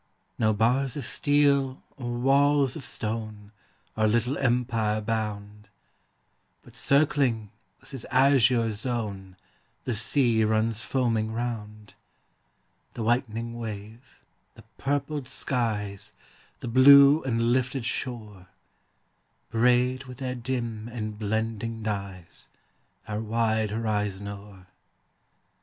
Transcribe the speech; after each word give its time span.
No 0.39 0.51
bars 0.51 0.97
of 0.97 1.05
steel 1.05 1.83
or 1.95 2.13
walls 2.13 2.75
of 2.75 2.83
stone 2.83 3.51
Our 3.95 4.07
little 4.07 4.35
empire 4.39 4.99
bound, 4.99 5.69
But, 6.63 6.75
circling 6.75 7.51
with 7.79 7.91
his 7.91 8.03
azure 8.05 8.71
zone, 8.71 9.35
The 9.83 9.93
sea 9.93 10.43
runs 10.43 10.81
foaming 10.81 11.33
round; 11.33 11.93
The 12.95 13.03
whitening 13.03 13.59
wave, 13.59 14.21
the 14.55 14.63
purpled 14.79 15.27
skies, 15.27 16.13
The 16.61 16.67
blue 16.67 17.21
and 17.21 17.53
lifted 17.53 17.85
shore, 17.85 18.47
Braid 19.51 20.05
with 20.05 20.17
their 20.17 20.33
dim 20.33 20.87
and 20.87 21.19
blending 21.19 21.83
dyes 21.83 22.47
Our 23.07 23.19
wide 23.21 23.69
horizon 23.69 24.27
o'er. 24.29 24.65